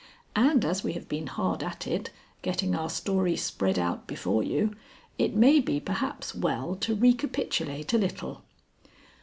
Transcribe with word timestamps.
And 0.35 0.65
as 0.65 0.83
we 0.83 0.93
have 0.93 1.07
been 1.07 1.27
hard 1.27 1.61
at 1.61 1.85
it, 1.85 2.09
getting 2.41 2.73
our 2.73 2.89
story 2.89 3.35
spread 3.35 3.77
out 3.77 4.07
before 4.07 4.41
you, 4.41 4.73
it 5.19 5.35
may 5.35 5.59
be 5.59 5.79
perhaps 5.79 6.33
well 6.33 6.75
to 6.77 6.95
recapitulate 6.95 7.93
a 7.93 7.99
little. 7.99 8.41